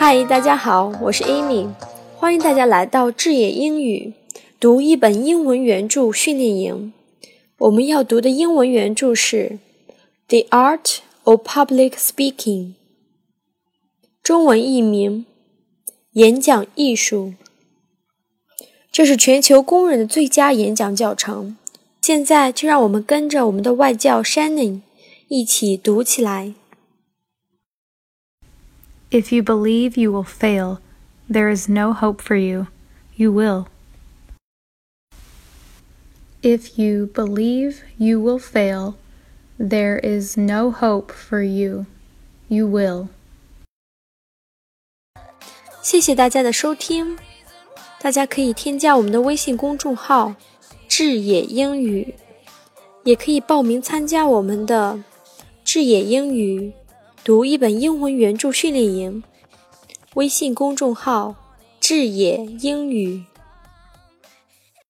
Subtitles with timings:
[0.00, 1.68] 嗨，大家好，我是 Amy，
[2.16, 4.12] 欢迎大家来到智野英语
[4.60, 6.92] 读一本英文原著训练营。
[7.58, 9.58] 我们要读的英文原著是
[10.28, 12.36] 《The Art of Public Speaking》，
[14.22, 15.26] 中文译名
[16.12, 17.34] 《演讲艺术》。
[18.92, 21.56] 这是全球公认的最佳演讲教程。
[22.00, 24.82] 现在就让我们跟着我们的外教 Shannon
[25.26, 26.54] 一起读起来。
[29.11, 30.79] If you believe you will fail,
[31.29, 32.67] there is no hope for you.
[33.15, 33.67] You will.
[36.41, 38.95] If you believe you will fail,
[39.57, 41.85] there is no hope for you.
[42.47, 43.07] You will.
[45.81, 47.17] 谢谢大家的收听，
[48.01, 50.35] 大家可以添加我们的微信公众号“
[50.89, 52.15] 智野英语”，
[53.03, 55.03] 也可以报名参加我们的“
[55.63, 56.73] 智野英语”。
[57.24, 59.22] 读一本英文原著训练营，
[60.14, 61.34] 微信公众号
[61.78, 63.22] “智野英语”。